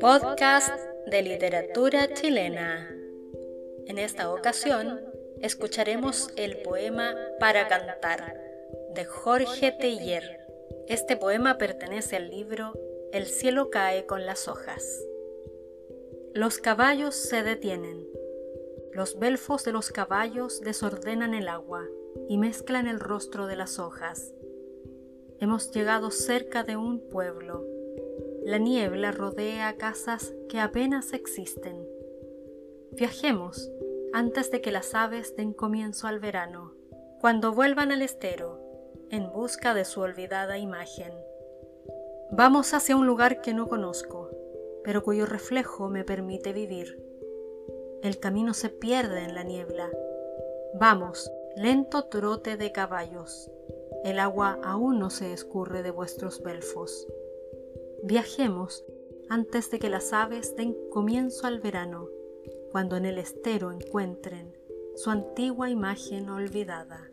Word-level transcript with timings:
Podcast 0.00 0.74
de 1.06 1.22
literatura 1.22 2.12
chilena. 2.14 2.88
En 3.86 3.98
esta 3.98 4.32
ocasión 4.32 5.00
escucharemos 5.40 6.32
el 6.36 6.58
poema 6.58 7.16
Para 7.38 7.68
cantar 7.68 8.40
de 8.94 9.04
Jorge 9.04 9.72
Teiller. 9.72 10.40
Este 10.86 11.16
poema 11.16 11.58
pertenece 11.58 12.16
al 12.16 12.30
libro 12.30 12.72
El 13.12 13.26
cielo 13.26 13.70
cae 13.70 14.06
con 14.06 14.26
las 14.26 14.48
hojas. 14.48 15.04
Los 16.34 16.58
caballos 16.58 17.14
se 17.14 17.42
detienen. 17.42 18.06
Los 18.92 19.18
belfos 19.18 19.64
de 19.64 19.72
los 19.72 19.90
caballos 19.90 20.60
desordenan 20.60 21.34
el 21.34 21.48
agua 21.48 21.86
y 22.28 22.38
mezclan 22.38 22.86
el 22.86 23.00
rostro 23.00 23.46
de 23.46 23.56
las 23.56 23.78
hojas. 23.78 24.32
Hemos 25.40 25.70
llegado 25.70 26.10
cerca 26.10 26.64
de 26.64 26.76
un 26.76 27.00
pueblo. 27.00 27.64
La 28.44 28.58
niebla 28.58 29.10
rodea 29.10 29.74
casas 29.78 30.34
que 30.50 30.60
apenas 30.60 31.14
existen. 31.14 31.88
Viajemos 32.92 33.70
antes 34.12 34.50
de 34.50 34.60
que 34.60 34.70
las 34.70 34.94
aves 34.94 35.34
den 35.36 35.54
comienzo 35.54 36.08
al 36.08 36.20
verano, 36.20 36.74
cuando 37.20 37.54
vuelvan 37.54 37.90
al 37.90 38.02
estero, 38.02 38.60
en 39.08 39.32
busca 39.32 39.72
de 39.72 39.86
su 39.86 40.02
olvidada 40.02 40.58
imagen. 40.58 41.12
Vamos 42.30 42.74
hacia 42.74 42.96
un 42.96 43.06
lugar 43.06 43.40
que 43.40 43.54
no 43.54 43.66
conozco, 43.66 44.30
pero 44.84 45.02
cuyo 45.02 45.24
reflejo 45.24 45.88
me 45.88 46.04
permite 46.04 46.52
vivir. 46.52 47.02
El 48.02 48.18
camino 48.18 48.52
se 48.52 48.68
pierde 48.68 49.24
en 49.24 49.34
la 49.34 49.42
niebla. 49.42 49.88
Vamos, 50.74 51.32
lento 51.56 52.04
trote 52.04 52.58
de 52.58 52.72
caballos. 52.72 53.50
El 54.04 54.18
agua 54.18 54.58
aún 54.62 54.98
no 54.98 55.10
se 55.10 55.32
escurre 55.32 55.82
de 55.82 55.90
vuestros 55.90 56.42
belfos. 56.42 57.06
Viajemos 58.02 58.84
antes 59.28 59.70
de 59.70 59.78
que 59.78 59.90
las 59.90 60.12
aves 60.12 60.56
den 60.56 60.76
comienzo 60.90 61.46
al 61.46 61.60
verano, 61.60 62.08
cuando 62.72 62.96
en 62.96 63.04
el 63.04 63.18
estero 63.18 63.72
encuentren 63.72 64.56
su 64.96 65.10
antigua 65.10 65.70
imagen 65.70 66.30
olvidada. 66.30 67.10